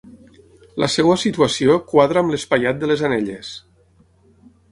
La 0.83 0.87
seva 0.93 1.17
situació 1.23 1.75
quadra 1.91 2.23
amb 2.25 2.35
l'espaiat 2.35 2.81
de 2.85 2.91
les 2.93 3.05
anelles. 3.11 3.55